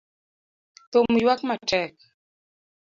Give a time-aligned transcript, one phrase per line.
[0.91, 1.93] Thum yuak matek